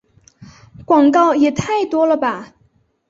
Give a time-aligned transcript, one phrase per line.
[0.83, 2.55] 广告也太多了吧